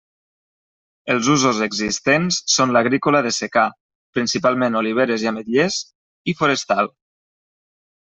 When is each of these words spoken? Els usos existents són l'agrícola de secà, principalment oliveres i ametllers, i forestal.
Els 1.15 1.29
usos 1.33 1.59
existents 1.65 2.39
són 2.55 2.73
l'agrícola 2.77 3.23
de 3.29 3.35
secà, 3.39 3.67
principalment 4.19 4.81
oliveres 4.83 5.29
i 5.29 5.33
ametllers, 5.35 5.81
i 6.35 6.39
forestal. 6.43 6.95